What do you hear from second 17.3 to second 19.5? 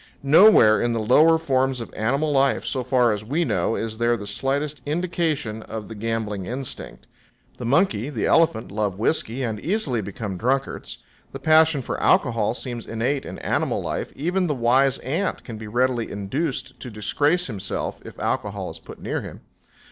himself if alcohol is put near him.